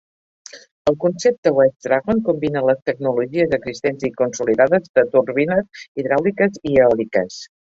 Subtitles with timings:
[0.91, 7.43] El concepte Wave Dragon combina les tecnologies existents i consolidades de turbines hidràuliques i eòliques.